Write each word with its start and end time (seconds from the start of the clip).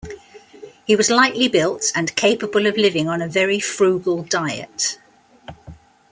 He 0.83 0.95
was 0.95 1.11
lightly 1.11 1.47
built 1.47 1.91
and 1.93 2.15
capable 2.15 2.65
of 2.65 2.75
living 2.75 3.07
on 3.07 3.21
a 3.21 3.27
very 3.27 3.59
frugal 3.59 4.23
diet. 4.23 4.97